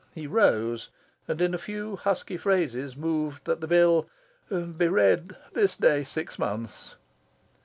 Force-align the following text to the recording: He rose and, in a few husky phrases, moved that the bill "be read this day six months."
He 0.15 0.25
rose 0.25 0.89
and, 1.27 1.39
in 1.39 1.53
a 1.53 1.59
few 1.59 1.95
husky 1.95 2.35
phrases, 2.35 2.95
moved 2.97 3.45
that 3.45 3.61
the 3.61 3.67
bill 3.67 4.09
"be 4.49 4.87
read 4.87 5.37
this 5.53 5.75
day 5.75 6.03
six 6.03 6.39
months." 6.39 6.95